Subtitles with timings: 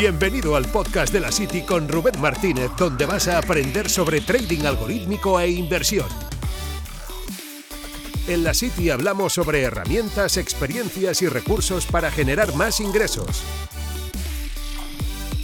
[0.00, 4.64] Bienvenido al podcast de la City con Rubén Martínez, donde vas a aprender sobre trading
[4.64, 6.08] algorítmico e inversión.
[8.26, 13.44] En la City hablamos sobre herramientas, experiencias y recursos para generar más ingresos.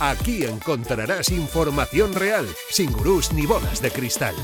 [0.00, 4.34] Aquí encontrarás información real, sin gurús ni bolas de cristal.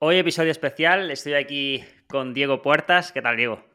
[0.00, 3.12] Hoy episodio especial, estoy aquí con Diego Puertas.
[3.12, 3.71] ¿Qué tal, Diego?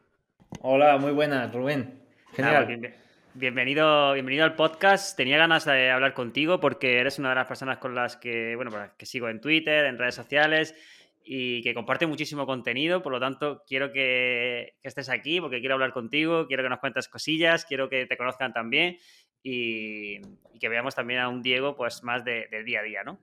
[0.61, 1.99] Hola, muy buenas, Rubén.
[2.33, 2.93] Genial.
[3.33, 5.15] bienvenido, bienvenido al podcast.
[5.15, 8.71] Tenía ganas de hablar contigo porque eres una de las personas con las que, bueno,
[8.97, 10.75] que sigo en Twitter, en redes sociales
[11.23, 13.03] y que comparte muchísimo contenido.
[13.03, 17.07] Por lo tanto, quiero que, estés aquí porque quiero hablar contigo, quiero que nos cuentes
[17.07, 18.97] cosillas, quiero que te conozcan también
[19.43, 20.21] y,
[20.59, 23.19] que veamos también a un Diego pues más del día a día, ¿no?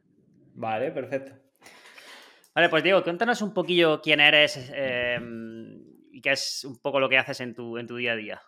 [0.55, 1.33] Vale, perfecto.
[2.55, 5.84] Vale, pues Diego, cuéntanos un poquillo quién eres em,
[6.15, 8.41] y qué es un poco lo que haces en tu, en tu día a día.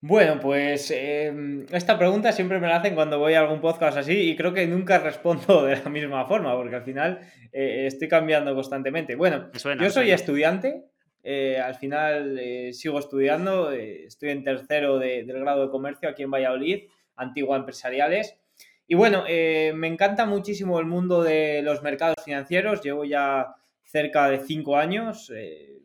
[0.00, 4.12] Bueno, pues em, esta pregunta siempre me la hacen cuando voy a algún podcast así
[4.12, 7.20] y creo que nunca respondo de la misma forma porque al final
[7.52, 9.16] eh, estoy cambiando constantemente.
[9.16, 10.84] Bueno, yo soy estudiante,
[11.24, 16.30] eh, al final eh, sigo estudiando, estoy en tercero del grado de comercio aquí en
[16.30, 16.84] Valladolid,
[17.16, 18.38] Antigua Empresariales.
[18.86, 22.82] Y bueno, me encanta muchísimo el mundo de los mercados financieros.
[22.82, 23.56] Llevo ya
[23.86, 25.78] cerca de cinco años, eh,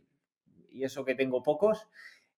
[0.72, 1.88] y eso que tengo pocos.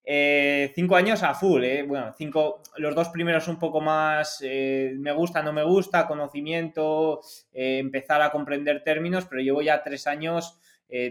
[0.05, 5.41] Eh, cinco años a full, Bueno, cinco, los dos primeros un poco más me gusta,
[5.41, 7.21] no me gusta, conocimiento,
[7.53, 10.59] empezar a comprender términos, pero llevo ya tres años,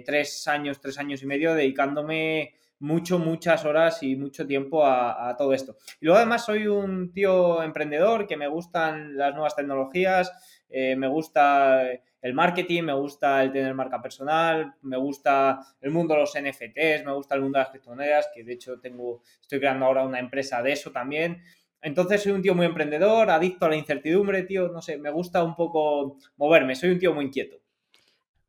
[0.05, 5.55] tres años, tres años y medio dedicándome mucho, muchas horas y mucho tiempo a, todo
[5.55, 5.77] esto.
[6.01, 10.33] Y luego además soy un tío emprendedor que me gustan las nuevas tecnologías,
[10.69, 11.81] eh, me gusta
[12.23, 17.05] el marketing, me gusta el tener marca personal, me gusta el mundo de los NFTs,
[17.05, 20.21] me gusta el mundo de las criptomonedas, que de hecho tengo, estoy creando ahora una
[20.21, 21.43] empresa de eso también.
[21.83, 25.43] Entonces soy un tío muy emprendedor, adicto a la incertidumbre, tío, no sé, me gusta
[25.43, 27.57] un poco moverme, soy un tío muy inquieto.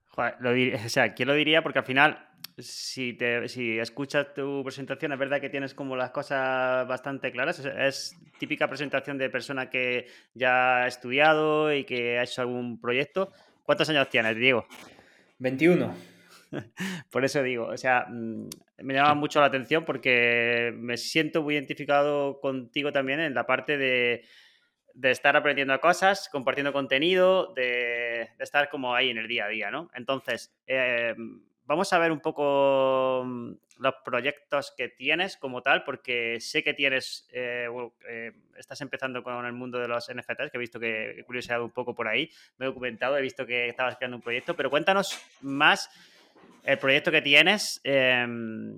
[0.10, 1.64] Joder, lo o sea, ¿quién lo diría?
[1.64, 6.12] Porque al final si, te, si escuchas tu presentación, es verdad que tienes como las
[6.12, 7.60] cosas bastante claras.
[7.60, 13.32] Es, típica presentación de persona que ya ha estudiado y que ha hecho algún proyecto.
[13.64, 14.66] ¿Cuántos años tienes, Diego?
[15.40, 15.96] 21.
[17.10, 21.56] Por eso digo, o sea, mm, me llama mucho la atención porque me siento muy
[21.56, 24.26] identificado contigo también en la parte de,
[24.94, 29.50] de estar aprendiendo cosas, compartiendo contenido, de, de, estar como ahí en el día a
[29.50, 29.90] día, ¿no?
[29.96, 31.16] Entonces, eh,
[31.66, 36.74] vamos a ver un poco mm, los proyectos que tienes como tal, porque sé que
[36.74, 37.68] tienes, eh,
[38.08, 41.66] eh, estás empezando con el mundo de los NFTs, que he visto que he curioseado
[41.66, 44.70] un poco por ahí, me he documentado, he visto que estabas creando un proyecto, pero
[44.70, 45.90] cuéntanos más
[46.64, 48.72] el proyecto que tienes em,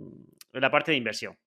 [0.53, 1.37] en la parte de inversión.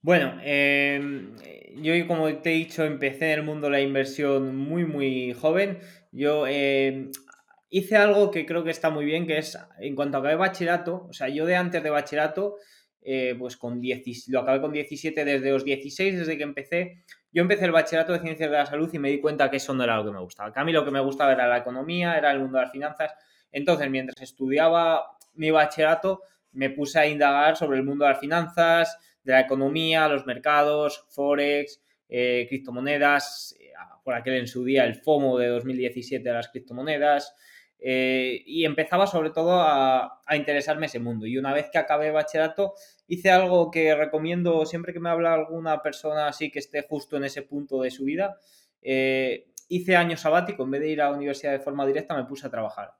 [0.00, 1.34] Bueno, em,
[1.76, 5.78] yo como te he dicho, empecé en el mundo de la inversión muy, muy joven.
[6.12, 7.10] Yo em,
[7.74, 11.12] hice algo que creo que está muy bien, que es en cuanto acabé bachillerato, o
[11.12, 12.58] sea, yo de antes de bachillerato,
[13.02, 17.02] eh, pues con 10, lo acabé con 17, desde los 16, desde que empecé,
[17.32, 19.74] yo empecé el bachillerato de ciencias de la salud y me di cuenta que eso
[19.74, 20.52] no era lo que me gustaba.
[20.52, 22.70] Que a mí lo que me gustaba era la economía, era el mundo de las
[22.70, 23.12] finanzas.
[23.50, 28.96] Entonces, mientras estudiaba mi bachillerato, me puse a indagar sobre el mundo de las finanzas,
[29.24, 33.72] de la economía, los mercados, forex, eh, criptomonedas, eh,
[34.04, 37.34] por aquel en su día el FOMO de 2017 de las criptomonedas,
[37.78, 41.26] eh, y empezaba sobre todo a, interesarme ese mundo.
[41.26, 42.74] Y una vez que acabé bachillerato,
[43.06, 47.24] hice algo que recomiendo siempre que me habla alguna persona así que esté justo en
[47.24, 48.38] ese punto de su vida.
[48.80, 52.24] Eh, hice año sabático, en vez de ir a la universidad de forma directa, me
[52.24, 52.94] puse a trabajar.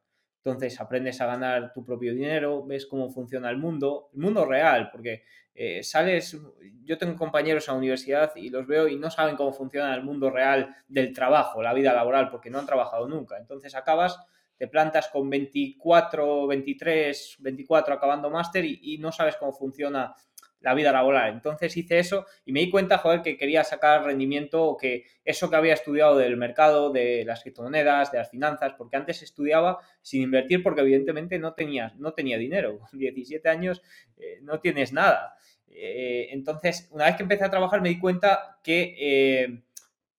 [0.45, 4.91] Entonces aprendes a ganar tu propio dinero, ves cómo funciona el mundo, el mundo real,
[4.93, 5.25] porque
[5.55, 6.37] eh, sales,
[6.83, 10.03] yo tengo compañeros a la universidad y los veo y no saben cómo funciona el
[10.03, 13.39] mundo real del trabajo, la vida laboral, porque no han trabajado nunca.
[13.39, 14.19] Entonces acabas
[14.57, 20.15] te plantas con 24, 23, 24 acabando máster y, no sabes cómo funciona
[20.61, 21.33] la vida laboral.
[21.33, 25.51] Entonces hice eso y me di cuenta, joder, que quería sacar rendimiento o que eso
[25.51, 30.23] que había estudiado del mercado, de las criptomonedas, de las finanzas, porque antes estudiaba sin
[30.23, 31.55] invertir porque evidentemente no,
[31.99, 32.79] no tenía dinero.
[32.91, 33.83] Con 17 años
[34.17, 35.37] eh, no tienes nada.
[35.69, 39.63] Eh, entonces, una vez que empecé a trabajar me di cuenta que eh,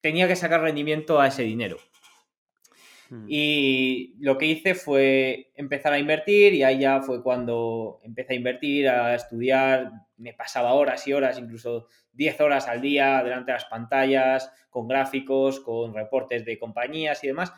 [0.02, 1.78] tenía que sacar rendimiento a ese dinero.
[3.10, 3.26] Mm.
[3.28, 8.38] Y lo que hice fue empezar a invertir y ahí ya fue cuando empecé a
[8.38, 13.58] invertir, a estudiar, me pasaba horas y horas, incluso 10 horas al día delante de
[13.58, 17.54] las pantallas, con gráficos, con reportes de compañías y demás.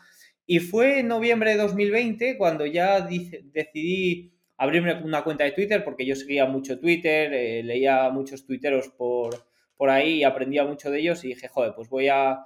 [0.46, 6.04] Y fue en noviembre de 2020 cuando ya decidí abrirme una cuenta de Twitter porque
[6.06, 9.46] yo seguía mucho Twitter, eh, leía muchos tuiteros por,
[9.76, 12.44] por ahí y aprendía mucho de ellos y dije, joder, pues voy a,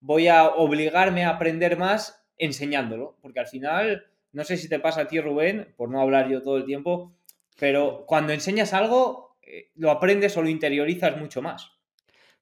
[0.00, 5.02] voy a obligarme a aprender más enseñándolo, porque al final, no sé si te pasa
[5.02, 7.14] a ti, Rubén, por no hablar yo todo el tiempo,
[7.58, 11.80] pero cuando enseñas algo, eh, lo aprendes o lo interiorizas mucho más.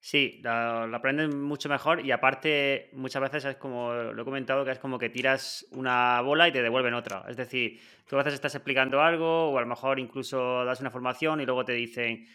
[0.00, 4.70] Sí, lo, aprendes mucho mejor y aparte muchas veces es como, lo he comentado, que
[4.70, 7.24] es como que tiras una bola y te devuelven otra.
[7.28, 10.90] Es decir, tú a veces estás explicando algo o a lo mejor incluso das una
[10.90, 12.26] formación y luego te dicen,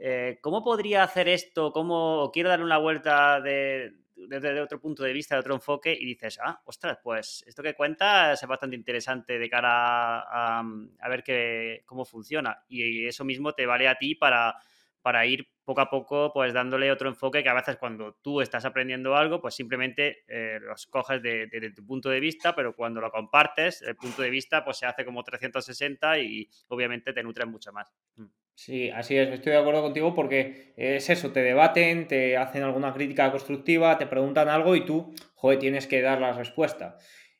[0.00, 1.72] eh, ¿cómo podría hacer esto?
[1.72, 3.92] ¿Cómo quiero darle una vuelta de,
[4.28, 7.74] desde otro punto de vista, de otro enfoque, y dices, ah, ostras, pues esto que
[7.74, 12.64] cuenta es bastante interesante de cara a, a ver que, cómo funciona.
[12.68, 14.56] Y eso mismo te vale a ti para,
[15.02, 18.64] para ir poco a poco pues dándole otro enfoque que a veces cuando tú estás
[18.64, 23.00] aprendiendo algo pues simplemente eh, los coges desde de, tu punto de vista pero cuando
[23.00, 27.46] lo compartes el punto de vista pues se hace como 360 y obviamente te nutre
[27.46, 27.92] mucho más.
[28.16, 28.26] Mm.
[28.54, 32.92] Sí, así es, estoy de acuerdo contigo porque es eso, te debaten, te hacen alguna
[32.92, 36.96] crítica constructiva, te preguntan algo y tú, joder, tienes que dar la respuesta.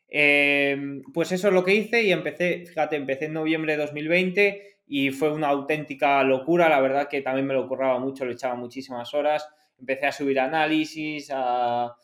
[0.08, 4.78] Em, pues eso es lo que hice y empecé, fíjate, empecé en noviembre de 2020
[4.86, 8.54] y fue una auténtica locura, la verdad que también me lo curraba mucho, le echaba
[8.56, 9.48] muchísimas horas,
[9.78, 11.94] empecé a subir análisis, a,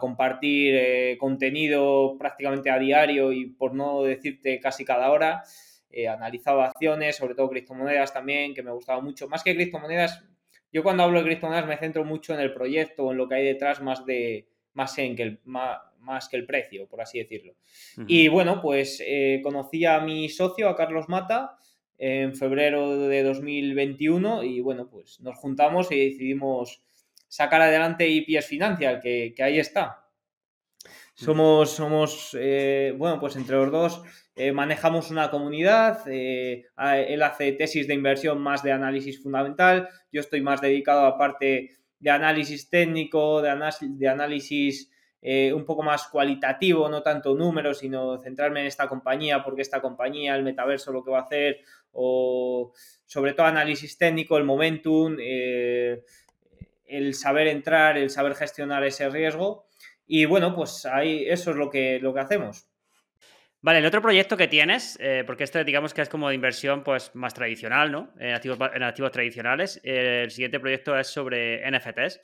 [0.00, 5.44] compartir eh, contenido prácticamente a diario y por no decirte casi cada hora.
[5.96, 9.28] Eh, analizaba acciones, sobre todo criptomonedas también, que me gustaba mucho.
[9.28, 10.22] Más que criptomonedas,
[10.70, 13.46] yo cuando hablo de criptomonedas me centro mucho en el proyecto, en lo que hay
[13.46, 17.54] detrás, más, de, más, en que el, más, que el precio, por así decirlo.
[18.06, 21.56] Y bueno, pues eh, conocí a mi socio, a Carlos Mata,
[21.96, 26.82] en febrero de 2021 y bueno, pues nos juntamos y decidimos
[27.26, 30.05] sacar adelante IPS Financial, que, que ahí está.
[31.18, 34.02] Somos, somos eh, bueno, pues entre los dos
[34.34, 40.20] eh, manejamos una comunidad, eh, él hace tesis de inversión más de análisis fundamental, yo
[40.20, 41.70] estoy más dedicado a parte
[42.00, 44.90] de análisis técnico, de, de análisis
[45.54, 50.36] un poco más cualitativo, no tanto números, sino centrarme en esta compañía, porque esta compañía,
[50.36, 52.72] el metaverso, lo que va a hacer, o
[53.06, 59.66] sobre todo análisis técnico, el momentum, el saber entrar, el saber gestionar ese riesgo.
[60.06, 62.66] Y bueno, pues ahí eso es lo que, lo que hacemos.
[63.66, 66.84] Vale, el otro proyecto que tienes, eh, porque este digamos que es como de inversión
[66.84, 68.12] pues más tradicional, ¿no?
[68.16, 69.80] En activos, en activos tradicionales.
[69.82, 72.20] el siguiente proyecto es sobre NFTs,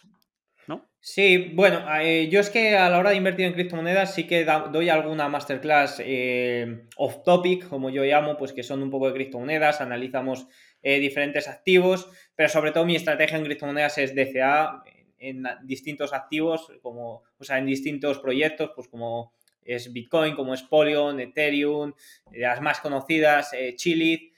[0.68, 0.88] ¿no?
[1.00, 4.44] Sí, bueno, eh, yo es que a la hora de invertir en criptomonedas sí que
[4.44, 9.14] doy alguna masterclass eh, off topic, como yo llamo, pues que son un poco de
[9.14, 10.46] criptomonedas, analizamos
[10.84, 14.82] diferentes activos, pero sobre todo mi estrategia en criptomonedas es DCA,
[15.22, 19.32] en distintos activos, como, o sea, en distintos proyectos, pues como
[19.64, 21.94] es Bitcoin, como es Polygon, Ethereum,
[22.32, 24.32] las más conocidas, eh, Chili,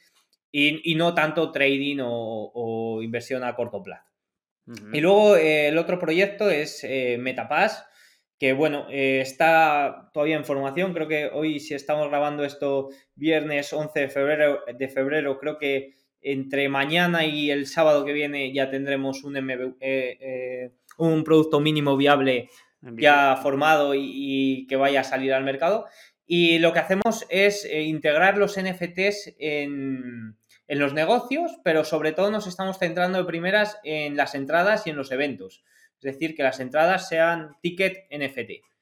[0.53, 4.09] y, no tanto trading o, inversión a corto plazo.
[4.93, 7.85] Y luego eh, el otro proyecto es eh, Metapass,
[8.39, 14.01] que bueno, está todavía en formación, creo que hoy si estamos grabando esto viernes 11
[14.01, 19.23] de febrero, de febrero creo que entre mañana y el sábado que viene ya tendremos
[19.25, 22.49] un, eh, eh, un producto mínimo viable
[22.81, 25.87] ya formado y, que vaya a salir al mercado.
[26.27, 32.13] Y lo que hacemos es eh, integrar los NFTs en, en, los negocios, pero sobre
[32.13, 35.63] todo nos estamos centrando de primeras en las entradas y en los eventos.
[35.97, 38.74] Es decir, que las entradas sean ticket NFT.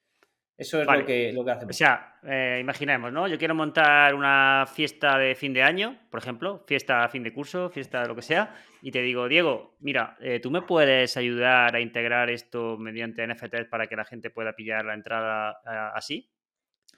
[0.57, 1.75] Eso es lo, que, lo que hacemos.
[1.75, 3.27] O sea, eh, imaginemos, ¿no?
[3.27, 7.33] Yo quiero montar una fiesta de fin de año, por ejemplo, fiesta a fin de
[7.33, 11.75] curso, fiesta lo que sea, y te digo, Diego, mira, eh, ¿tú me puedes ayudar
[11.75, 16.31] a integrar esto mediante NFTs para que la gente pueda pillar la entrada eh, así?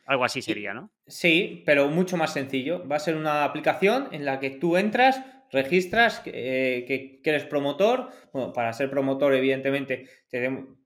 [0.07, 0.91] Algo así sería, ¿no?
[1.07, 2.87] Sí, pero mucho más sencillo.
[2.87, 8.11] Va a ser una aplicación en la que tú entras, registras que, que, eres promotor.
[8.33, 10.07] Bueno, para ser promotor, evidentemente,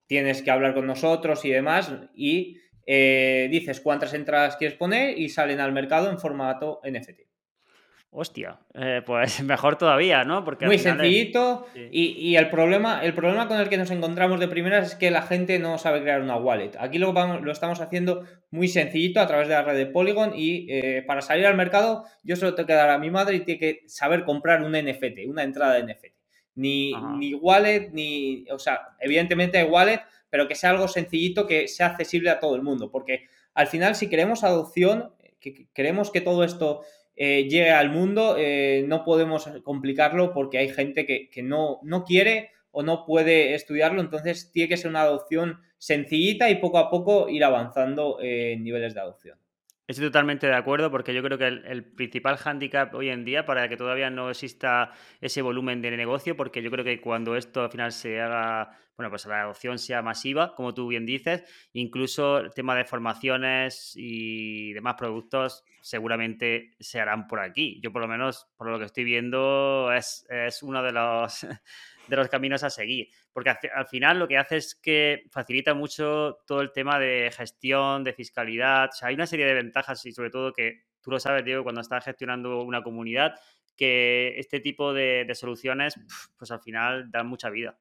[0.08, 1.92] tienes que hablar con nosotros y demás.
[2.14, 7.28] Y eh, dices cuántas entradas quieres poner y salen al mercado en formato NFT.
[8.10, 10.42] Hostia, eh, pues mejor todavía, ¿no?
[10.42, 11.66] Porque Muy sencillito.
[11.74, 15.22] Y, el, problema, el problema con el que nos encontramos de primeras es que la
[15.22, 16.72] gente no sabe crear una wallet.
[16.78, 20.66] Aquí lo, lo estamos haciendo muy sencillito a través de la red de Polygon y
[20.70, 23.60] eh, para salir al mercado yo solo tengo que dar a mi madre y tiene
[23.60, 26.17] que saber comprar un NFT, una entrada de NFT.
[26.58, 28.44] Ni, ni wallet, ni...
[28.50, 32.56] O sea, evidentemente hay wallet, pero que sea algo sencillito, que sea accesible a todo
[32.56, 36.82] el mundo, porque al final si queremos adopción, que queremos que todo esto
[37.14, 42.50] eh, llegue al mundo, eh, no podemos complicarlo porque hay gente que, no, no quiere
[42.72, 47.28] o no puede estudiarlo, entonces tiene que ser una adopción sencillita y poco a poco
[47.28, 49.38] ir avanzando en niveles de adopción.
[49.88, 53.70] Estoy totalmente de acuerdo porque yo creo que el, principal hándicap hoy en día para
[53.70, 54.92] que todavía no exista
[55.22, 59.08] ese volumen de negocio, porque yo creo que cuando esto al final se haga, bueno,
[59.08, 61.42] pues la adopción sea masiva, como tú bien dices,
[61.72, 67.80] incluso el tema de formaciones y demás productos seguramente se harán por aquí.
[67.82, 71.46] Yo por lo menos, por lo que estoy viendo, es, es uno de los
[72.08, 73.08] de los caminos a seguir.
[73.32, 78.04] Porque al, final lo que hace es que facilita mucho todo el tema de gestión,
[78.04, 78.88] de fiscalidad.
[78.92, 81.62] O sea, hay una serie de ventajas y sobre todo que tú lo sabes, Diego,
[81.62, 83.34] cuando estás gestionando una comunidad,
[83.76, 85.94] que este tipo de, soluciones,
[86.36, 87.78] pues al final dan mucha vida.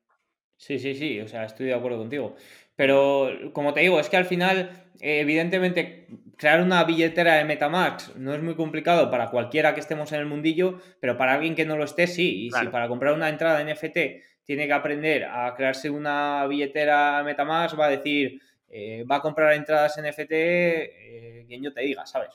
[0.58, 2.36] Sí, sí, sí, o sea, estoy de acuerdo contigo.
[2.76, 8.34] Pero como te digo, es que al final, evidentemente, crear una billetera de Metamax no
[8.34, 11.78] es muy complicado para cualquiera que estemos en el mundillo, pero para alguien que no
[11.78, 12.46] lo esté, sí.
[12.46, 13.98] Y si para comprar una entrada NFT
[14.44, 19.54] tiene que aprender a crearse una billetera Metamask, va a decir, eh, va a comprar
[19.54, 22.30] entradas NFT, eh, quien yo te diga, ¿sabes?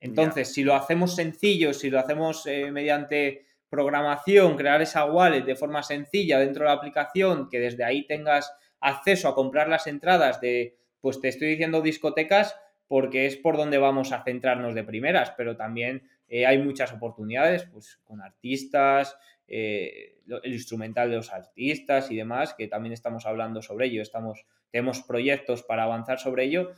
[0.00, 5.56] Entonces, si lo hacemos sencillo, si lo hacemos eh, mediante programación, crear esa wallet de
[5.56, 10.40] forma sencilla dentro de la aplicación, que desde ahí tengas acceso a comprar las entradas
[10.40, 12.56] de, pues te estoy diciendo discotecas,
[12.88, 17.64] porque es por donde vamos a centrarnos de primeras, pero también eh, hay muchas oportunidades,
[17.64, 19.16] pues con artistas,
[19.48, 24.44] eh, el instrumental de los artistas y demás, que también estamos hablando sobre ello, estamos,
[24.70, 26.72] tenemos proyectos para avanzar sobre ello.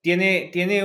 [0.00, 0.78] Tiene, tiene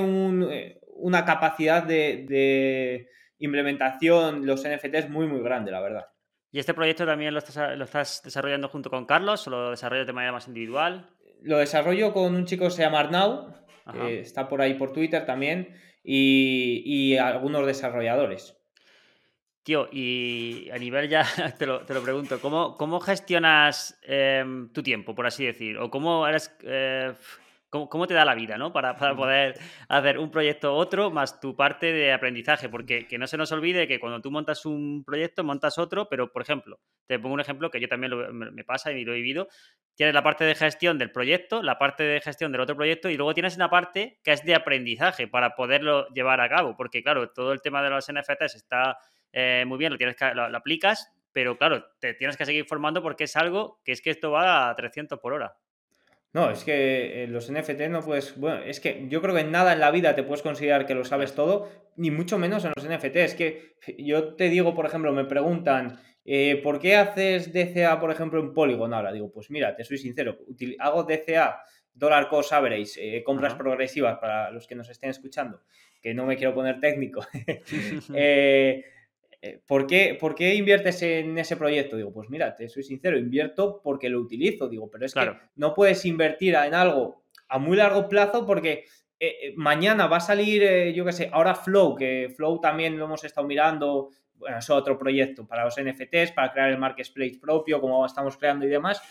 [0.51, 3.07] eh, una capacidad de,
[3.39, 6.05] implementación, los NFTs, muy, muy grande, la verdad.
[6.51, 10.05] ¿Y este proyecto también lo estás, lo estás desarrollando junto con Carlos o lo desarrollas
[10.05, 11.09] de manera más individual?
[11.41, 13.53] Lo desarrollo con un chico que se llama Arnau,
[14.07, 18.55] está por ahí por Twitter también, y, algunos desarrolladores.
[19.63, 21.25] Tío, y a nivel ya,
[21.57, 25.77] te lo, pregunto, ¿cómo, cómo gestionas em, tu tiempo, por así decir?
[25.77, 26.55] ¿O cómo eres...
[26.63, 27.13] Eh,
[27.73, 28.71] cómo, te da la vida, ¿no?
[28.71, 33.37] Para, poder hacer un proyecto otro más tu parte de aprendizaje, porque que no se
[33.37, 37.33] nos olvide que cuando tú montas un proyecto, montas otro, pero por ejemplo, te pongo
[37.33, 39.47] un ejemplo que yo también me pasa y lo he vivido,
[39.95, 43.17] tienes la parte de gestión del proyecto, la parte de gestión del otro proyecto y
[43.17, 47.31] luego tienes una parte que es de aprendizaje para poderlo llevar a cabo, porque claro,
[47.31, 48.99] todo el tema de los NFTs está
[49.31, 53.01] eh, muy bien, lo, tienes que, lo, aplicas, pero claro, te tienes que seguir formando
[53.01, 55.55] porque es algo que es que esto va a 300 por hora.
[56.33, 58.37] No, es que eh, los NFT no puedes.
[58.37, 60.95] Bueno, es que yo creo que en nada en la vida te puedes considerar que
[60.95, 63.15] lo sabes todo, ni mucho menos en los NFT.
[63.17, 68.09] Es que yo te digo, por ejemplo, me preguntan, eh, ¿por qué haces DCA, por
[68.09, 69.11] ejemplo, en Polygon ahora?
[69.11, 70.39] Digo, pues mira, te soy sincero,
[70.79, 71.61] hago DCA,
[71.93, 75.61] Dollar Cost Average, eh, compras progresivas para los que nos estén escuchando,
[76.01, 77.25] que no me quiero poner técnico.
[77.33, 77.61] eh,
[78.15, 78.83] eh,
[79.65, 81.97] ¿por qué, ¿por qué, inviertes en ese proyecto?
[81.97, 85.73] Digo, pues mira, te soy sincero, invierto porque lo utilizo, digo, pero es que no
[85.73, 88.85] puedes invertir en algo a muy largo plazo porque
[89.19, 93.05] eh, eh, mañana va a salir, yo qué sé, ahora Flow, que Flow también lo
[93.05, 97.79] hemos estado mirando, bueno, es otro proyecto para los NFTs, para crear el marketplace propio,
[97.79, 99.01] como estamos creando y demás.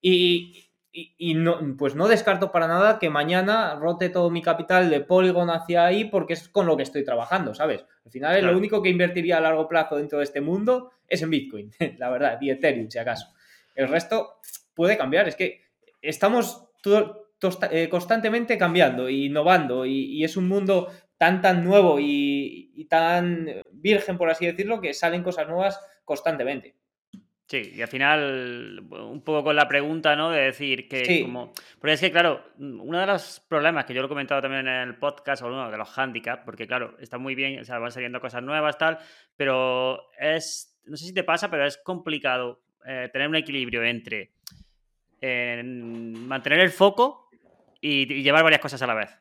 [0.00, 0.65] Y,
[0.98, 5.50] y, no, pues no descarto para nada que mañana rote todo mi capital de Polygon
[5.50, 7.84] hacia ahí porque es con lo que estoy trabajando, ¿sabes?
[8.06, 11.28] Al final lo único que invertiría a largo plazo dentro de este mundo es en
[11.28, 13.26] Bitcoin, la verdad, y Ethereum si acaso.
[13.74, 14.40] El resto
[14.74, 15.64] puede cambiar, es que
[16.00, 16.66] estamos
[17.70, 24.30] eh, constantemente cambiando innovando y, es un mundo tan tan nuevo y tan virgen, por
[24.30, 26.74] así decirlo, que salen cosas nuevas constantemente.
[27.46, 30.30] Sí, y al final, un poco con la pregunta, ¿no?
[30.30, 31.52] De decir que como...
[31.78, 34.88] Porque es que, claro, uno de los problemas que yo lo he comentado también en
[34.88, 37.92] el podcast, o uno de los handicaps, porque claro, está muy bien, o sea, van
[37.92, 38.98] saliendo cosas nuevas, tal,
[39.36, 44.32] pero es, no sé si te pasa, pero es complicado eh, tener un equilibrio entre
[45.22, 47.28] mantener el foco
[47.80, 49.16] y llevar varias cosas a la vez.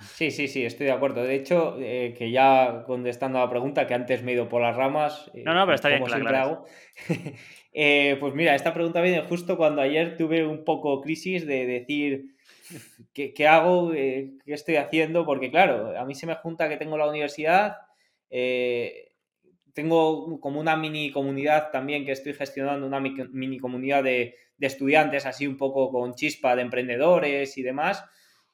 [0.00, 1.22] Sí, sí, sí, estoy de acuerdo.
[1.22, 4.62] De hecho, eh, que ya contestando a la pregunta, que antes me he ido por
[4.62, 5.30] las ramas.
[5.34, 6.64] no, no, pero está bien, claro.
[7.72, 12.36] Eh, pues mira, esta pregunta viene justo cuando ayer tuve un poco crisis de decir
[13.12, 16.96] qué, hago, eh, qué estoy haciendo, porque claro, a mí se me junta que tengo
[16.96, 17.76] la universidad,
[19.74, 25.24] tengo como una mini comunidad también que estoy gestionando, una mini comunidad de, de estudiantes
[25.24, 28.04] así un poco con chispa de emprendedores y demás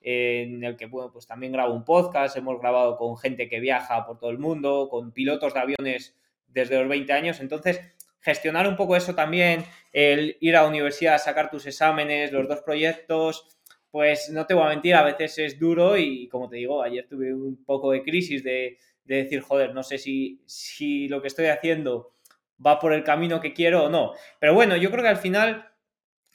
[0.05, 4.05] en el que bueno, pues también grabo un podcast, hemos grabado con gente que viaja
[4.07, 6.15] por todo el mundo, con pilotos de aviones
[6.47, 7.81] desde los 20 años, entonces
[8.25, 12.49] gestionar un poco eso también, el ir a la universidad a sacar tus exámenes, los
[12.49, 13.47] dos proyectos,
[13.91, 17.07] pues no te voy a mentir, a veces es duro y como te digo, ayer
[17.07, 21.47] tuve un poco de crisis de, decir, joder, no sé si, si lo que estoy
[21.47, 22.15] haciendo
[22.65, 24.15] va por el camino que quiero o no.
[24.41, 25.69] Pero bueno, yo creo que al final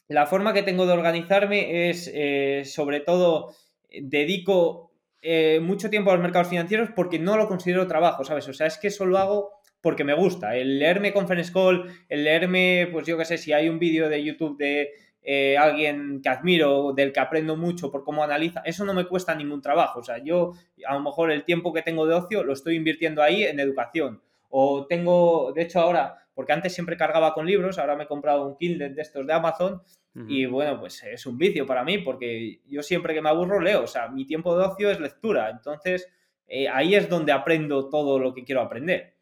[0.07, 3.55] la forma que tengo de organizarme es, eh, sobre todo,
[3.89, 8.47] dedico eh, mucho tiempo a los mercados financieros porque no lo considero trabajo, ¿sabes?
[8.47, 10.55] O sea, es que eso lo hago porque me gusta.
[10.55, 14.23] El leerme Conference Call, el leerme, pues yo qué sé, si hay un vídeo de
[14.23, 18.93] YouTube de eh, alguien que admiro, del que aprendo mucho por cómo analiza, eso no
[18.93, 19.99] me cuesta ningún trabajo.
[19.99, 20.53] O sea, yo
[20.87, 24.21] a lo mejor el tiempo que tengo de ocio lo estoy invirtiendo ahí en educación.
[24.49, 28.47] O tengo, de hecho ahora, porque antes siempre cargaba con libros, ahora me he comprado
[28.47, 29.81] un Kindle de estos de Amazon
[30.27, 33.83] y bueno, pues es un vicio para mí porque yo siempre que me aburro leo,
[33.83, 36.11] o sea, mi tiempo de ocio es lectura, entonces
[36.47, 39.18] eh, ahí es donde aprendo todo lo que quiero aprender.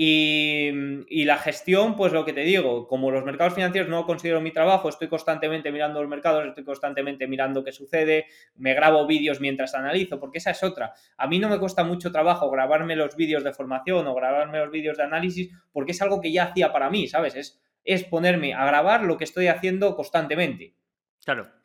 [0.00, 4.52] Y, la gestión, pues lo que te digo, como los mercados financieros no considero mi
[4.52, 9.74] trabajo, estoy constantemente mirando los mercados, estoy constantemente mirando qué sucede, me grabo vídeos mientras
[9.74, 10.94] analizo, porque esa es otra.
[11.16, 14.70] A mí no me cuesta mucho trabajo grabarme los vídeos de formación o grabarme los
[14.70, 17.34] vídeos de análisis, porque es algo que ya hacía para mí, ¿sabes?
[17.34, 20.76] Es, es ponerme a grabar lo que estoy haciendo constantemente.
[21.24, 21.57] Claro.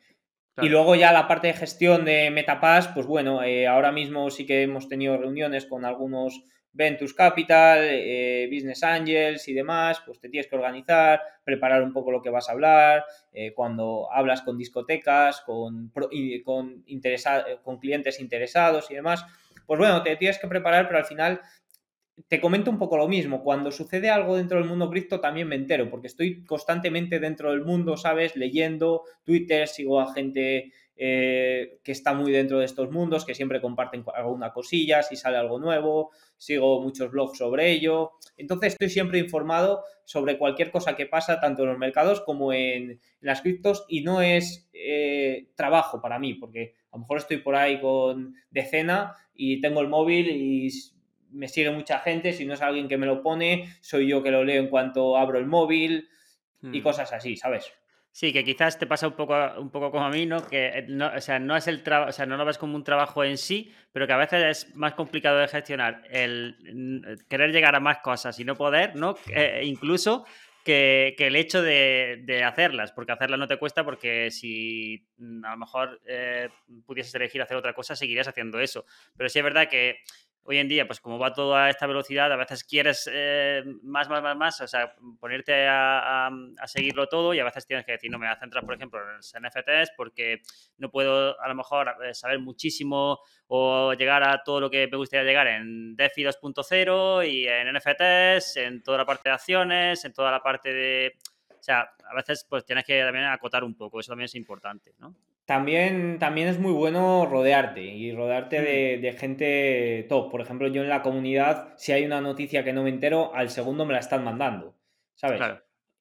[0.62, 4.46] Y luego ya la parte de gestión de Metapass, pues bueno, eh, ahora mismo sí
[4.46, 10.28] que hemos tenido reuniones con algunos Ventus Capital, eh, Business Angels y demás, pues te
[10.28, 14.58] tienes que organizar, preparar un poco lo que vas a hablar, eh, cuando hablas con
[14.58, 16.08] discotecas, con, con,
[17.62, 19.24] con clientes interesados y demás,
[19.66, 21.40] pues bueno, te tienes que preparar, pero al final
[22.28, 23.42] te comento un poco lo mismo.
[23.42, 27.64] Cuando sucede algo dentro del mundo cripto también me entero, porque estoy constantemente dentro del
[27.64, 28.36] mundo, ¿sabes?
[28.36, 33.60] Leyendo Twitter, sigo a gente eh, que está muy dentro de estos mundos, que siempre
[33.60, 38.12] comparten alguna cosilla, si sale algo nuevo, sigo muchos blogs sobre ello.
[38.36, 43.00] Entonces estoy siempre informado sobre cualquier cosa que pasa, tanto en los mercados como en,
[43.20, 47.56] las criptos, y no es eh, trabajo para mí, porque a lo mejor estoy por
[47.56, 50.70] ahí con decena y tengo el móvil y
[51.34, 54.30] me sigue mucha gente, si no es alguien que me lo pone, soy yo que
[54.30, 56.08] lo leo en cuanto abro el móvil
[56.62, 56.82] y hmm.
[56.82, 57.72] cosas así, ¿sabes?
[58.14, 60.46] Sí, que quizás te pasa un poco, un poco como a mí, ¿no?
[60.46, 62.76] Que eh, no, o sea, no es el trabajo, o sea, no lo ves como
[62.76, 67.50] un trabajo en sí, pero que a veces es más complicado de gestionar el querer
[67.50, 69.16] llegar a más cosas y no poder, ¿no?
[69.34, 70.24] Eh, incluso
[70.64, 75.06] que, el hecho de, hacerlas, porque hacerlas no te cuesta, porque si
[75.44, 76.48] a lo mejor eh,
[76.86, 78.86] pudieses elegir hacer otra cosa, seguirías haciendo eso.
[79.16, 79.98] Pero sí es verdad que
[80.44, 84.08] hoy en día, pues como va todo a esta velocidad, a veces quieres eh, más,
[84.08, 86.30] más, más, más, o sea, ponerte a,
[86.66, 89.00] seguirlo todo y a veces tienes que decir, no, me voy a centrar, por ejemplo,
[89.00, 90.42] en los NFTs porque
[90.78, 94.96] no puedo a lo mejor eh, saber muchísimo o llegar a todo lo que me
[94.96, 100.12] gustaría llegar en DeFi 2.0 y en NFTs, en toda la parte de acciones, en
[100.12, 101.16] toda la parte de...
[101.58, 104.92] O sea, a veces pues tienes que también acotar un poco, eso también es importante,
[104.98, 105.14] ¿no?
[105.46, 109.02] También, también es muy bueno rodearte y rodearte mm.
[109.02, 110.30] de, gente top.
[110.30, 113.50] Por ejemplo, yo en la comunidad, si hay una noticia que no me entero, al
[113.50, 114.74] segundo me la están mandando,
[115.14, 115.40] ¿sabes?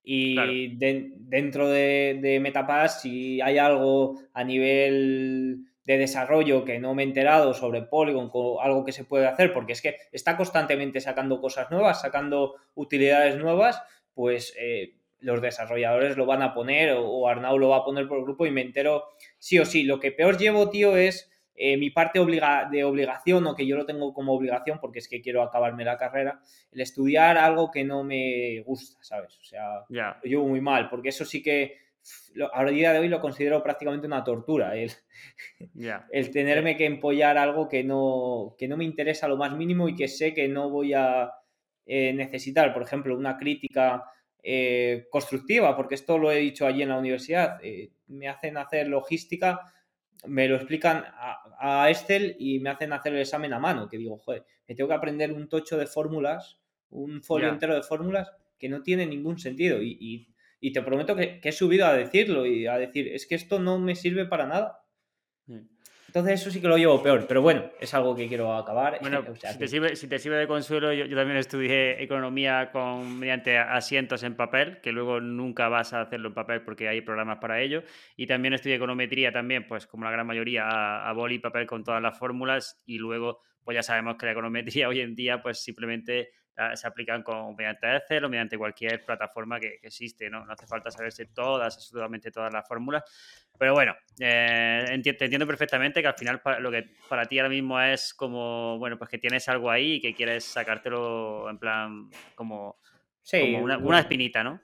[0.06, 7.04] Y dentro de, de Metapass, si hay algo a nivel de desarrollo que no me
[7.04, 11.42] he enterado sobre Polygon, algo que se puede hacer, porque es que está constantemente sacando
[11.42, 13.82] cosas nuevas, sacando utilidades nuevas,
[14.14, 18.20] pues eh, los desarrolladores lo van a poner o, Arnau lo va a poner por
[18.20, 19.06] el grupo y me entero
[19.40, 19.84] sí o sí.
[19.84, 23.86] Lo que peor llevo, tío, es eh, mi parte de obligación o que yo lo
[23.86, 28.04] tengo como obligación porque es que quiero acabarme la carrera, el estudiar algo que no
[28.04, 29.38] me gusta, ¿sabes?
[29.40, 31.84] O sea, lo llevo muy mal porque eso sí que
[32.54, 34.92] a día de hoy lo considero prácticamente una tortura, el,
[36.12, 39.96] el tenerme que empollar algo que no, que no me interesa lo más mínimo y
[39.96, 41.32] que sé que no voy a
[41.86, 44.04] eh, necesitar, por ejemplo, una crítica
[44.46, 47.60] eh, constructiva, porque esto lo he dicho allí en la universidad.
[47.64, 49.74] Eh, me hacen hacer logística,
[50.26, 54.18] me lo explican a, Excel y me hacen hacer el examen a mano, que digo,
[54.18, 58.68] joder, me tengo que aprender un tocho de fórmulas, un folio entero de fórmulas que
[58.68, 59.82] no tiene ningún sentido.
[59.82, 60.28] Y,
[60.74, 63.80] te prometo que, que, he subido a decirlo y a decir, es que esto no
[63.80, 64.86] me sirve para nada.
[65.46, 65.73] Mm.
[66.14, 69.00] Entonces eso sí que lo llevo peor, pero bueno, es algo que quiero acabar.
[69.02, 69.24] Bueno,
[69.96, 74.92] si, te sirve, de consuelo, yo, también estudié economía con, mediante asientos en papel, que
[74.92, 77.82] luego nunca vas a hacerlo en papel porque hay programas para ello.
[78.16, 81.66] Y también estudié econometría también, pues como la gran mayoría, a, a boli y papel
[81.66, 82.84] con todas las fórmulas.
[82.86, 86.86] Y luego, pues ya sabemos que la econometría hoy en día, pues simplemente Ah, se
[86.86, 90.46] aplican con, mediante Excel o mediante cualquier plataforma que, existe, ¿no?
[90.46, 93.04] No hace falta saberse todas, absolutamente todas las fórmulas.
[93.58, 97.80] Pero bueno, eh, te entiendo perfectamente que al final lo que para ti ahora mismo
[97.82, 102.78] es como, bueno, pues que tienes algo ahí y que quieres sacártelo en plan como,
[103.32, 104.60] una, espinita, ¿no?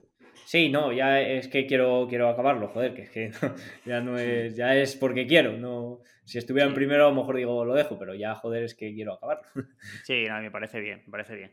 [0.46, 3.32] Sí, no, ya es que quiero, quiero acabarlo, joder, que es que
[3.86, 7.36] ya no es, ya es porque quiero, no, si estuviera en primero, a lo mejor
[7.38, 9.44] digo lo dejo, pero ya, joder, es que quiero acabarlo.
[10.04, 11.52] Sí, no, me parece bien, me parece bien.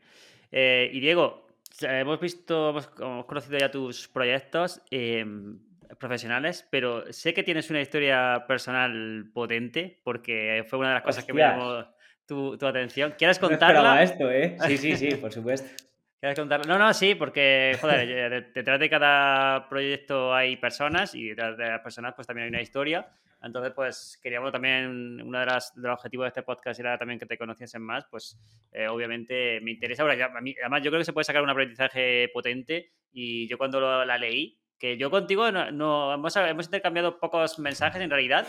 [0.52, 1.46] Eh, y Diego,
[1.80, 4.82] hemos visto, hemos, conocido ya tus proyectos.
[4.90, 5.58] Em,
[6.00, 11.24] profesionales, pero sé que tienes una historia personal potente porque fue una de las cosas
[11.24, 11.86] que me llamó
[12.26, 13.14] tu, atención.
[13.16, 13.94] ¿Quieres contarla?
[13.94, 14.56] No esto, ¿eh?
[14.66, 15.68] Sí, sí, sí, por supuesto.
[16.20, 16.66] ¿Quieres contarla?
[16.66, 21.80] No, no, sí, porque, joder, detrás de cada proyecto hay personas y detrás de las
[21.80, 23.06] personas pues también hay una historia.
[23.46, 27.26] Entonces, pues queríamos también, uno de, de los objetivos de este podcast era también que
[27.26, 28.36] te conociesen más, pues
[28.72, 30.02] eh, obviamente me interesa.
[30.02, 33.46] Ahora, ya, a mí, además, yo creo que se puede sacar un aprendizaje potente y
[33.48, 38.46] yo cuando la leí, que yo contigo no, hemos, hemos, intercambiado pocos mensajes en realidad,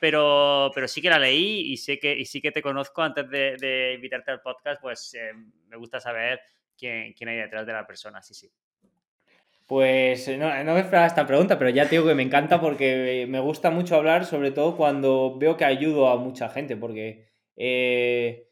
[0.00, 3.28] pero, pero sí que la leí y sé que y sí que te conozco antes
[3.30, 5.32] de, invitarte al podcast, pues eh,
[5.68, 6.40] me gusta saber
[6.76, 8.50] quién, quién hay detrás de la persona, sí, sí.
[9.68, 13.26] Pues no, no me esperaba esta pregunta, pero ya te digo que me encanta porque
[13.28, 18.46] me gusta mucho hablar, sobre todo cuando veo que ayudo a mucha gente, porque eh,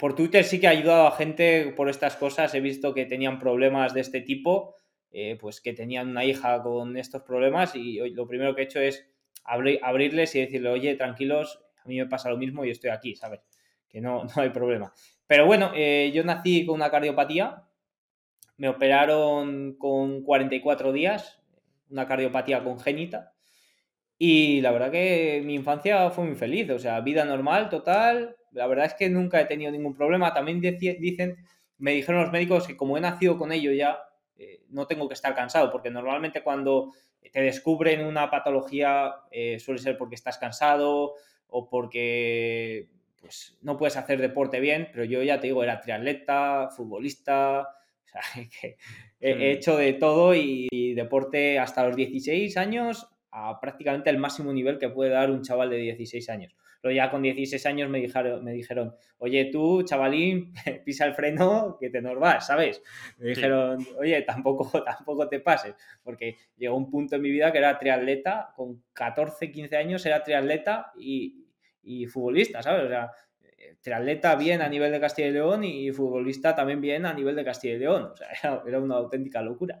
[0.00, 3.38] por Twitter sí que he ayudado a gente por estas cosas, he visto que tenían
[3.38, 4.74] problemas de este tipo,
[5.10, 8.80] eh, pues que tenían una hija con estos problemas y lo primero que he hecho
[8.80, 9.06] es
[9.44, 13.40] abrirles y decirle, oye, tranquilos, a mí me pasa lo mismo y estoy aquí, ¿sabes?
[13.86, 14.94] Que no, no hay problema.
[15.26, 17.64] Pero bueno, eh, yo nací con una cardiopatía,
[18.58, 21.40] me operaron con 44 días,
[21.90, 23.32] una cardiopatía congénita.
[24.18, 28.36] Y la verdad que mi infancia fue muy feliz, o sea, vida normal, total.
[28.50, 30.34] La verdad es que nunca he tenido ningún problema.
[30.34, 31.36] También dicen,
[31.78, 34.00] me dijeron los médicos que como he nacido con ello ya,
[34.36, 36.92] eh, no tengo que estar cansado, porque normalmente cuando
[37.32, 41.14] te descubren una patología eh, suele ser porque estás cansado
[41.46, 42.88] o porque
[43.20, 47.68] pues, no puedes hacer deporte bien, pero yo ya te digo, era triatleta, futbolista,
[48.08, 48.22] o sea,
[48.60, 48.76] que
[49.20, 54.78] he hecho de todo y, deporte hasta los 16 años a prácticamente el máximo nivel
[54.78, 56.56] que puede dar un chaval de 16 años.
[56.80, 60.52] Pero ya con 16 años me dijeron, me dijeron oye, tú, chavalín,
[60.84, 62.82] pisa el freno que te nos vas, ¿sabes?
[63.18, 67.58] Me dijeron, oye, tampoco, tampoco te pases, porque llegó un punto en mi vida que
[67.58, 71.46] era triatleta, con 14, 15 años era triatleta y,
[71.82, 72.84] y futbolista, ¿sabes?
[72.84, 73.10] O sea,
[73.80, 77.44] triatleta bien a nivel de Castilla y León y futbolista también bien a nivel de
[77.44, 78.10] Castilla y León.
[78.12, 78.28] O sea,
[78.66, 79.80] era, una auténtica locura.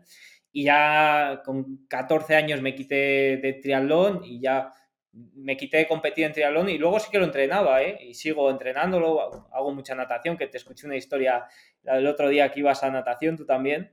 [0.52, 4.72] Y ya con 14 años me quité de triatlón y ya
[5.12, 7.98] me quité de competir en triatlón y luego sí que lo entrenaba, ¿eh?
[8.02, 11.46] Y sigo entrenándolo, hago mucha natación, que te escuché una historia
[11.84, 13.90] el otro día que ibas a natación, tú también.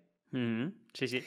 [0.94, 1.24] Sí, sí.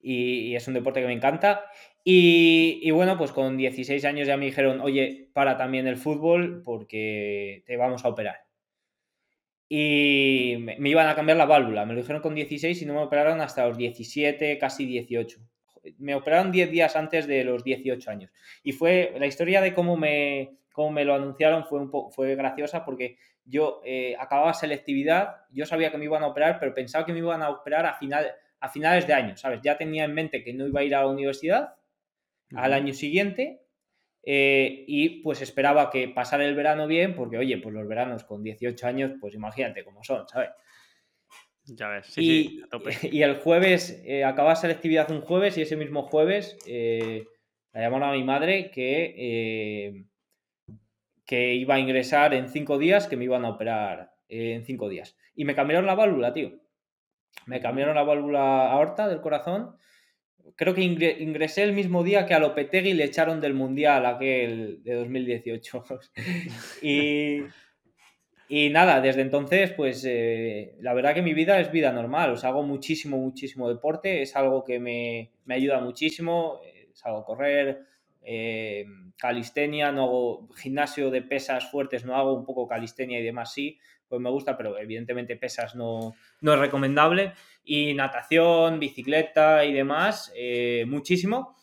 [0.00, 1.64] Y, es un deporte que me encanta.
[2.04, 7.62] Y, bueno, pues con 16 años ya me dijeron, oye, para también el fútbol porque
[7.66, 8.44] te vamos a operar.
[9.68, 13.02] Y me, iban a cambiar la válvula, me lo dijeron con 16 y no me
[13.02, 15.38] operaron hasta los 17, casi 18.
[15.98, 18.30] Me operaron 10 días antes de los 18 años.
[18.62, 22.84] Y fue la historia de cómo me, cómo me lo anunciaron fue, un fue graciosa
[22.84, 27.12] porque yo eh, acababa selectividad, yo sabía que me iban a operar, pero pensaba que
[27.12, 29.60] me iban a operar a, final, a finales de año, ¿sabes?
[29.62, 31.74] Ya tenía en mente que no iba a ir a la universidad
[32.54, 33.60] al año siguiente
[34.24, 38.42] eh, y pues esperaba que pasara el verano bien, porque oye, pues los veranos con
[38.42, 40.50] 18 años, pues imagínate cómo son, ¿sabes?
[41.74, 42.90] Ya ves, sí, y, sí, a tope.
[43.12, 47.26] y el jueves, eh, acababa selectividad un jueves y ese mismo jueves eh,
[47.72, 50.04] la llamaron a mi madre que, eh,
[51.26, 55.16] que iba a ingresar en cinco días, que me iban a operar en cinco días.
[55.34, 56.58] Y me cambiaron la válvula, tío.
[57.46, 59.76] Me cambiaron la válvula aorta del corazón
[60.56, 64.94] creo que ingresé el mismo día que a Lopetegui le echaron del Mundial aquel de
[64.94, 65.84] 2018.
[66.82, 67.42] y,
[68.48, 72.32] y nada, desde entonces, pues eh, la verdad que mi vida es vida normal.
[72.32, 74.22] O sea, hago muchísimo, muchísimo deporte.
[74.22, 76.60] Es algo que me, ayuda muchísimo.
[76.92, 77.86] Salgo a correr,
[78.22, 78.84] eh,
[79.16, 83.78] calistenia, no hago gimnasio de pesas fuertes, no hago un poco calistenia y demás, sí
[84.08, 87.34] pues me gusta, pero evidentemente pesas no, no es recomendable.
[87.64, 91.56] Y natación, bicicleta y demás, eh, muchísimo.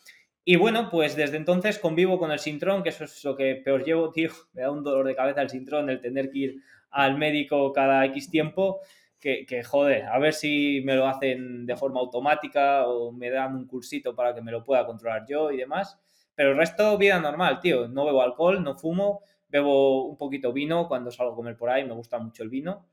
[0.44, 3.84] Y bueno, pues desde entonces convivo con el sintrón, que eso es lo que peor
[3.84, 4.30] llevo, tío.
[4.52, 8.04] Me da un dolor de cabeza el sintrón, el tener que ir al médico cada
[8.06, 8.80] X tiempo.
[9.18, 13.56] Que, que, joder, a ver si me lo hacen de forma automática o me dan
[13.56, 15.98] un cursito para que me lo pueda controlar yo y demás.
[16.36, 17.88] Pero el resto, vida normal, tío.
[17.88, 21.84] No bebo alcohol, no fumo, bebo un poquito vino cuando salgo a comer por ahí,
[21.84, 22.86] me gusta mucho el vino.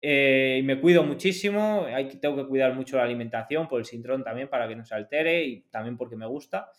[0.00, 4.22] Eh, y me cuido muchísimo, hay, tengo que cuidar mucho la alimentación por el sintrón
[4.22, 6.70] también para que no se altere y también porque me gusta.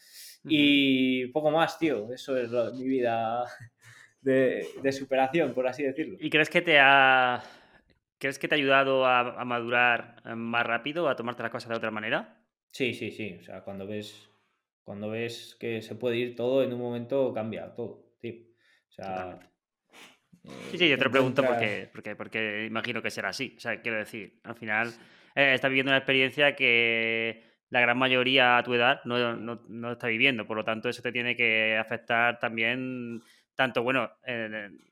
[0.50, 3.44] Y poco más, tío, eso es mi vida
[4.22, 6.18] de, superación, por así decirlo.
[6.20, 7.44] ¿Y crees que te ha,
[8.18, 11.76] ¿crees que te ha ayudado a, madurar eh, más rápido, a tomarte las cosas de
[11.76, 12.42] otra manera?
[12.72, 14.30] Sí, sí, sí, o sea, cuando ves,
[14.84, 18.08] cuando ves que se puede ir todo, en un momento cambia todo,
[18.90, 19.40] tío sea,
[20.72, 23.54] sí, sí, yo te lo pregunto porque, porque, porque imagino que será así.
[23.58, 24.94] O sea, quiero decir, al final
[25.36, 29.92] eh, estás viviendo una experiencia que, la gran mayoría a tu edad no, no, no
[29.92, 30.46] está viviendo.
[30.46, 33.22] Por lo tanto, eso te tiene que afectar también,
[33.56, 34.10] tanto, bueno,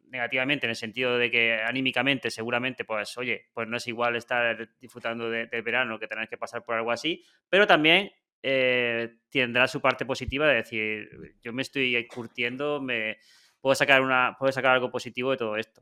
[0.10, 4.70] negativamente en el sentido de que anímicamente seguramente, pues, oye, pues no es igual estar
[4.80, 8.12] disfrutando del verano que tener que pasar por algo así, pero también
[8.44, 13.18] eh, tendrá su parte positiva de decir, yo me estoy curtiendo, me
[13.66, 15.82] puedo sacar, una, puedo sacar algo positivo de todo esto.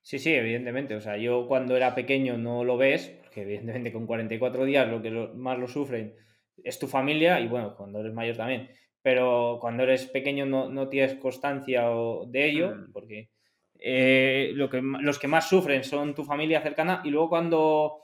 [0.00, 0.96] Sí, sí, evidentemente.
[0.96, 5.00] O sea, yo cuando era pequeño no lo ves, porque evidentemente con 44 días lo
[5.00, 6.16] que más lo sufren
[6.64, 8.70] es tu familia y bueno, cuando eres mayor también.
[9.02, 11.84] Pero cuando eres pequeño no, no tienes constancia
[12.26, 12.92] de ello, mm.
[12.92, 13.30] porque
[13.78, 18.00] eh, lo que, los que más sufren son tu familia cercana y luego cuando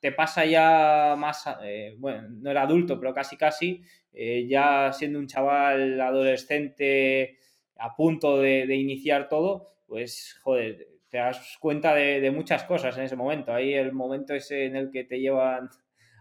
[0.00, 3.82] te pasa ya más, eh, bueno, no era adulto, pero casi casi,
[4.14, 7.36] eh, ya siendo un chaval adolescente
[7.82, 13.04] a punto de, de iniciar todo, pues joder, te das cuenta de, muchas cosas en
[13.04, 13.52] ese momento.
[13.52, 15.68] Ahí el momento ese en el que te llevan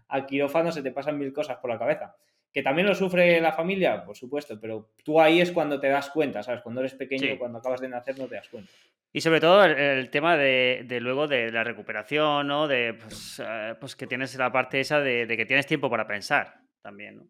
[0.10, 2.14] al quirófano se te pasan mil cosas por la cabeza.
[2.52, 6.10] Que también lo sufre la familia, por supuesto, pero tú ahí es cuando te das
[6.10, 6.60] cuenta, ¿sabes?
[6.62, 8.70] Cuando eres pequeño, cuando acabas de nacer, no te das cuenta.
[9.14, 12.68] Y sobre todo el, tema de, luego de la recuperación, ¿no?
[12.68, 16.56] De pues, eh, pues que tienes la parte esa de, que tienes tiempo para pensar
[16.82, 17.28] también, ¿no?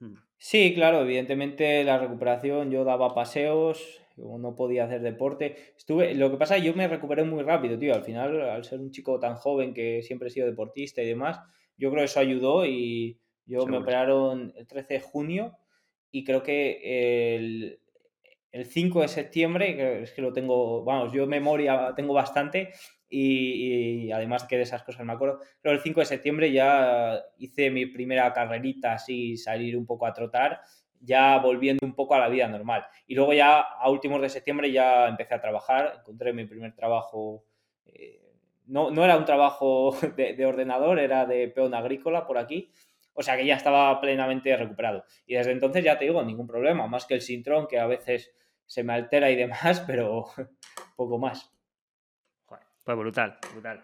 [0.00, 0.14] Hmm.
[0.36, 5.74] Sí, claro, evidentemente la recuperación, yo daba paseos, no podía hacer deporte.
[5.76, 7.94] Estuve, lo que pasa es que yo me recuperé muy rápido, tío.
[7.94, 11.40] Al final, al ser un chico tan joven que siempre he sido deportista y demás,
[11.76, 15.56] yo creo que eso ayudó y yo me operaron el 13 de junio
[16.10, 17.80] y creo que el,
[18.52, 22.70] el 5 de septiembre, es que lo tengo, vamos, yo memoria tengo bastante
[23.10, 27.70] y, además que de esas cosas me acuerdo, pero el 5 de septiembre ya hice
[27.70, 30.60] mi primera carrerita así, salir un poco a trotar
[31.00, 32.86] ya volviendo un poco a la vida normal.
[33.06, 37.44] Y luego ya a últimos de septiembre ya empecé a trabajar, encontré mi primer trabajo,
[37.86, 38.20] eh,
[38.66, 42.70] no, no, era un trabajo de, ordenador, era de peón agrícola por aquí,
[43.14, 45.04] o sea que ya estaba plenamente recuperado.
[45.26, 48.32] Y desde entonces ya te digo, ningún problema, más que el sintrón que a veces
[48.66, 50.26] se me altera y demás, pero
[50.96, 51.50] poco más.
[52.84, 53.82] Pues brutal, brutal.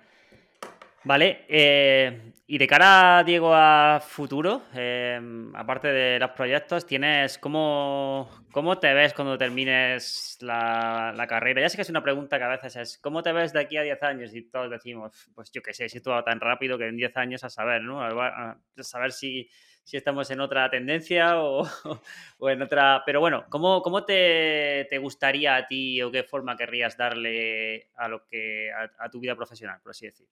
[1.04, 5.20] Vale, eh, y de cara, Diego, a futuro, eh,
[5.54, 11.60] aparte de los proyectos, tienes cómo, cómo te ves cuando termines la, carrera.
[11.60, 13.76] Ya sé que es una pregunta que a veces es, ¿cómo te ves de aquí
[13.76, 14.34] a 10 años?
[14.34, 17.44] Y todos decimos, pues yo qué sé, si todo tan rápido que en 10 años
[17.44, 18.02] a saber, ¿no?
[18.02, 19.48] A saber si
[19.86, 21.64] si estamos en otra tendencia o,
[22.40, 23.04] en otra...
[23.06, 28.26] Pero bueno, ¿cómo, cómo te, gustaría a ti o qué forma querrías darle a, lo
[28.26, 30.26] que, a, tu vida profesional, por así decir?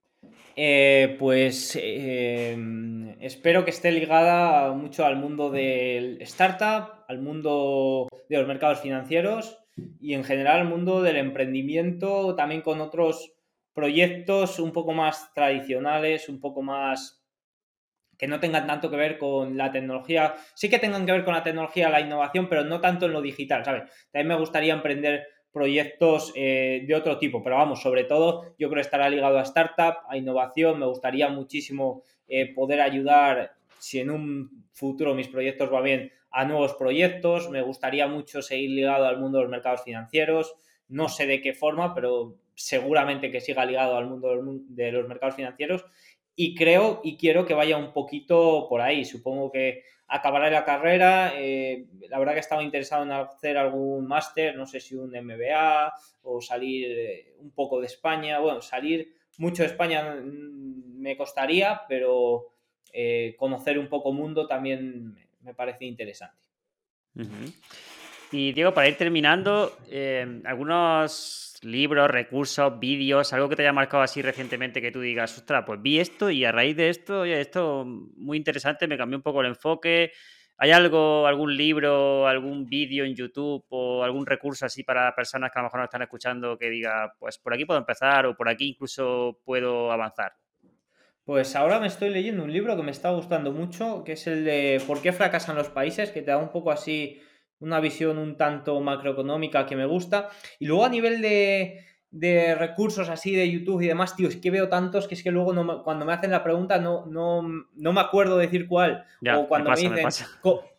[0.56, 8.38] Eh, pues em, espero que esté ligada mucho al mundo del startup, al mundo de
[8.38, 9.58] los mercados financieros
[10.00, 13.34] y en general al mundo del emprendimiento, también con otros
[13.72, 17.23] proyectos un poco más tradicionales, un poco más
[18.18, 21.34] que no tengan tanto que ver con la tecnología, sí que tengan que ver con
[21.34, 23.84] la tecnología, la innovación, pero no tanto en lo digital, ¿sabes?
[24.10, 28.82] También me gustaría emprender proyectos eh, de otro tipo, pero vamos, sobre todo yo creo
[28.82, 34.10] que estará ligado a startup, a innovación, me gustaría muchísimo eh, poder ayudar, si en
[34.10, 39.20] un futuro mis proyectos van bien, a nuevos proyectos, me gustaría mucho seguir ligado al
[39.20, 40.56] mundo de los mercados financieros,
[40.88, 44.30] no sé de qué forma, pero seguramente que siga ligado al mundo
[44.68, 45.84] de los mercados financieros
[46.36, 49.04] y creo y quiero que vaya un poquito por ahí.
[49.04, 51.32] Supongo que acabará la carrera.
[51.36, 55.92] Eh, la verdad que estaba interesado en hacer algún máster, no sé si un MBA
[56.22, 58.38] o salir eh, un poco de España.
[58.38, 62.52] Bueno, salir mucho de España mm, me costaría, pero
[62.92, 66.42] eh, conocer un poco mundo también me parece interesante.
[68.32, 69.76] Y Diego, para ir terminando,
[70.44, 75.64] algunos libros, recursos, vídeos, algo que te haya marcado así recientemente que tú digas, ostras,
[75.66, 79.22] pues vi esto y a raíz de esto, oye, esto muy interesante, me cambió un
[79.22, 80.12] poco el enfoque.
[80.56, 85.58] ¿Hay algo, algún libro, algún vídeo en YouTube o algún recurso así para personas que
[85.58, 88.48] a lo mejor no están escuchando que diga, pues por aquí puedo empezar o por
[88.48, 90.32] aquí incluso puedo avanzar?
[91.24, 94.44] Pues ahora me estoy leyendo un libro que me está gustando mucho, que es el
[94.44, 96.10] de ¿Por qué fracasan los países?
[96.10, 97.20] que te da un poco así
[97.64, 100.28] una visión un tanto macroeconómica que me gusta.
[100.58, 104.52] Y luego a nivel de, de recursos así de YouTube y demás, tío, es que
[104.52, 107.42] veo tantos que es que luego no cuando me hacen la pregunta no, no,
[107.74, 109.04] no me acuerdo decir cuál.
[109.34, 110.06] o cuando me, dicen,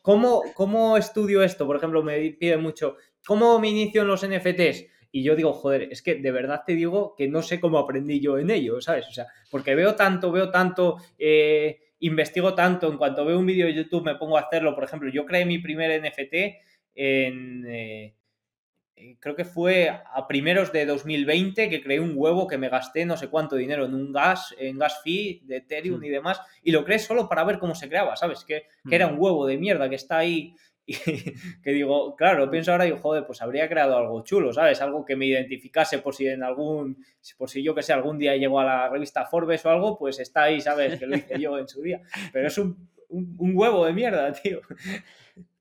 [0.02, 1.68] ¿cómo, ¿cómo, estudio esto?
[1.68, 2.96] Por ejemplo, me piden mucho,
[3.26, 4.86] ¿cómo me inicio en los NFTs?
[5.12, 8.22] Y yo digo, joder, es que de verdad te digo que no sé cómo aprendí
[8.22, 9.08] yo en ello, ¿sabes?
[9.08, 13.66] O sea, porque veo tanto, veo tanto, eh, investigo tanto, en cuanto veo un vídeo
[13.66, 14.74] de YouTube me pongo a hacerlo.
[14.74, 16.36] Por ejemplo, yo creé mi primer NFT
[16.96, 18.16] en, eh,
[18.98, 23.06] eh, creo que fue a primeros de 2020 que creé un huevo que me gasté
[23.06, 26.72] no sé cuánto dinero en un gas, en gas fee de Ethereum y demás, y
[26.72, 28.46] lo creé solo para ver cómo se creaba, ¿sabes?
[28.46, 30.56] Que, que era un huevo de mierda que está ahí
[30.86, 34.80] y que digo, claro, pienso ahora y digo, joder, pues habría creado algo chulo, ¿sabes?
[34.82, 37.04] Algo que me identificase por si en algún,
[37.38, 40.20] por si yo que sé, algún día llego a la revista Forbes o algo, pues
[40.20, 40.98] está ahí, ¿sabes?
[40.98, 42.02] Que lo hice yo en su día.
[42.32, 44.62] Pero es un, un huevo de mierda, tío.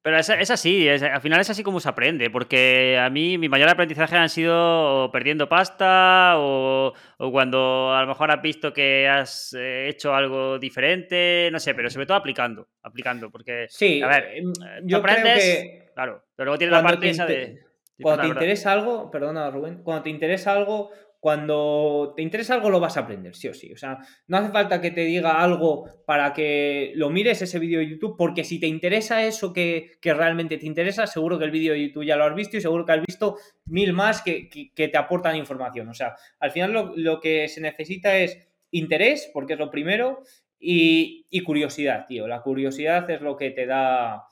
[0.05, 3.71] Pero es, así, al final es así como se aprende, porque a mí mi mayor
[3.71, 6.93] aprendizaje han sido perdiendo pasta o,
[7.33, 11.89] cuando a lo mejor has visto que has eh, hecho algo diferente, no sé, pero
[11.89, 16.49] sobre todo aplicando, aplicando, porque, sí, a ver, em, eh, yo aprendes, que claro, pero
[16.49, 17.63] luego tiene la parte esa de...
[18.03, 20.91] Cuando te interesa algo, perdona Rubén, cuando te interesa algo,
[21.25, 23.73] cuando te interesa algo lo vas a aprender, sí o sí.
[23.73, 27.79] O sea, no hace falta que te diga algo para que lo mires ese vídeo
[27.79, 31.73] de YouTube, porque si te interesa eso que, realmente te interesa, seguro que el vídeo
[31.73, 34.97] de YouTube ya lo has visto y seguro que has visto mil más que, te
[34.99, 35.89] aportan información.
[35.89, 40.21] O sea, al final lo, lo, que se necesita es interés, porque es lo primero,
[40.61, 42.29] y, y curiosidad, tío.
[42.29, 44.25] La curiosidad es lo que te da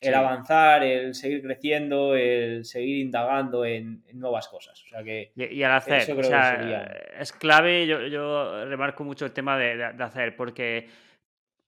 [0.00, 4.82] el avanzar, el seguir creciendo, el seguir indagando en, nuevas cosas.
[4.84, 6.08] O sea que y, al hacer,
[7.18, 10.88] es clave, yo, yo, remarco mucho el tema de, de, hacer, porque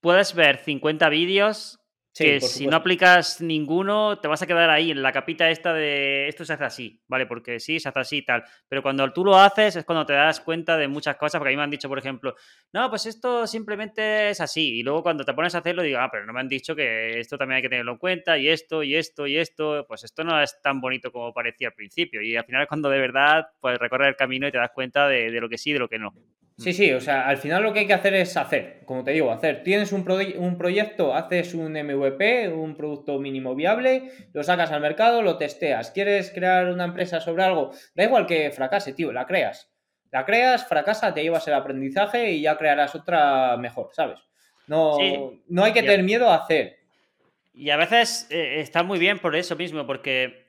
[0.00, 1.81] puedes ver 50 vídeos
[2.14, 6.28] que si no aplicas ninguno, te vas a quedar ahí en la capita esta de
[6.28, 7.26] esto se hace así, ¿vale?
[7.26, 8.44] Porque sí, se hace así y tal.
[8.68, 11.52] Pero cuando tú lo haces es cuando te das cuenta de muchas cosas, porque a
[11.52, 12.34] mí me han dicho, por ejemplo,
[12.72, 14.78] no, pues esto simplemente es así.
[14.78, 17.18] Y luego cuando te pones a hacerlo, digo, ah, pero no me han dicho que
[17.18, 19.86] esto también hay que tenerlo en cuenta, y esto, y esto, y esto.
[19.88, 22.20] Pues esto no es tan bonito como parecía al principio.
[22.20, 25.08] Y al final es cuando de verdad puedes recorrer el camino y te das cuenta
[25.08, 26.12] de, de lo que sí y de lo que no.
[26.58, 29.12] Sí, sí, o sea, al final lo que hay que hacer es hacer, como te
[29.12, 29.62] digo, hacer.
[29.62, 30.04] Tienes un,
[30.36, 35.90] un, proyecto, haces un MVP, un producto mínimo viable, lo sacas al mercado, lo testeas.
[35.90, 37.72] ¿Quieres crear una empresa sobre algo?
[37.94, 39.72] Da igual que fracase, tío, la creas.
[40.10, 44.20] La creas, fracasa, te llevas el aprendizaje y ya crearás otra mejor, ¿sabes?
[44.66, 44.98] No,
[45.48, 46.78] no hay que tener miedo a hacer.
[47.54, 50.41] Y a veces eh, está muy bien por eso mismo, porque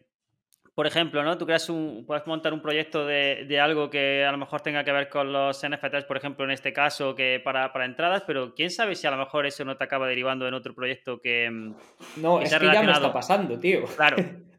[0.75, 1.37] por ejemplo, ¿no?
[1.37, 4.91] Tú creas un, puedes montar un proyecto de, algo que a lo mejor tenga que
[4.91, 8.95] ver con los NFTs, por ejemplo, en este caso, que para, entradas, pero quién sabe
[8.95, 11.49] si a lo mejor eso no te acaba derivando en otro proyecto que.
[11.49, 11.75] Mm,
[12.17, 13.83] no, es que ya me está pasando, tío.
[13.95, 14.17] Claro.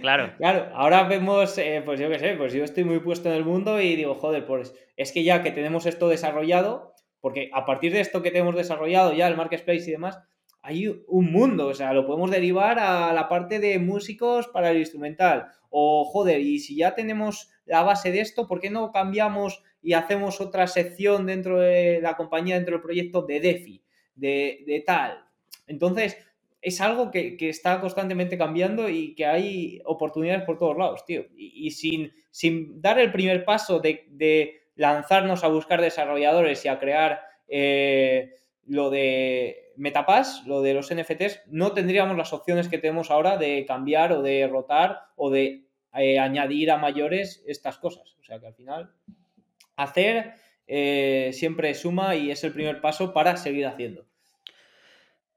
[0.00, 0.32] Claro.
[0.38, 3.44] claro, ahora vemos, eh, pues yo qué sé, pues yo estoy muy puesto en el
[3.44, 7.92] mundo y digo, joder, pues es que ya que tenemos esto desarrollado, porque a partir
[7.92, 10.18] de esto que tenemos desarrollado ya, el marketplace y demás,
[10.62, 14.78] hay un mundo, o sea, lo podemos derivar a la parte de músicos para el
[14.78, 15.46] instrumental.
[15.70, 19.92] O, joder, y si ya tenemos la base de esto, ¿por qué no cambiamos y
[19.92, 23.82] hacemos otra sección dentro de la compañía, dentro del proyecto de DeFi,
[24.14, 25.24] de, tal?
[25.66, 26.18] Entonces,
[26.60, 31.26] es algo que, está constantemente cambiando y que hay oportunidades por todos lados, tío.
[31.36, 37.20] Y, sin, sin, dar el primer paso de, lanzarnos a buscar desarrolladores y a crear
[37.48, 38.34] eh,
[38.68, 43.64] lo de Metapass, lo de los NFTs, no tendríamos las opciones que tenemos ahora de
[43.66, 48.14] cambiar o de rotar o de eh, añadir a mayores estas cosas.
[48.20, 48.90] O sea que al final,
[49.76, 50.34] hacer
[50.66, 54.06] eh, siempre suma y es el primer paso para seguir haciendo.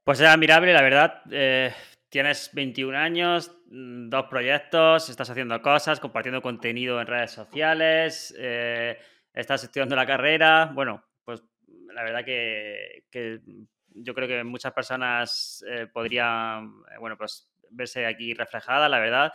[0.04, 1.22] Pues es admirable, la verdad.
[1.30, 1.72] Eh,
[2.10, 8.34] tienes 21 años, mm, dos proyectos, estás haciendo cosas, compartiendo contenido en redes sociales,
[9.32, 10.70] estás estudiando la carrera.
[10.74, 11.02] Bueno,
[11.94, 13.04] la verdad que,
[13.94, 19.32] yo creo que muchas personas eh, podrían, eh, bueno, pues verse aquí reflejada, la verdad,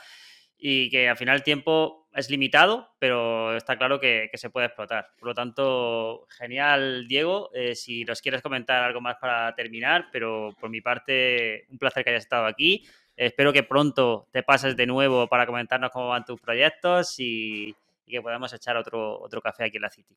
[0.57, 5.09] y que al final el tiempo es limitado, pero está claro que, se puede explotar.
[5.19, 7.51] Por lo tanto, genial, Diego.
[7.53, 12.03] Eh, si nos quieres comentar algo más para terminar, pero por mi parte, un placer
[12.03, 12.87] que hayas estado aquí.
[13.15, 18.11] espero que pronto te pases de nuevo para comentarnos cómo van tus proyectos y, y
[18.11, 20.15] que podamos echar otro, otro café aquí en la City.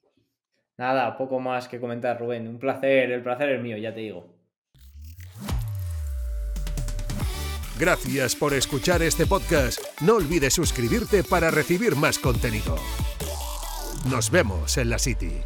[0.81, 2.49] Nada, poco más que comentar, Rubén.
[2.49, 4.27] Un placer, el placer es mío, ya te digo.
[7.79, 9.79] Gracias por escuchar este podcast.
[10.01, 12.77] No olvides suscribirte para recibir más contenido.
[14.11, 15.43] Nos vemos en la City.